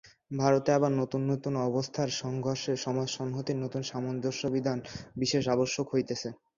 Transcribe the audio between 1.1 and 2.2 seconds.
নূতন অবস্থার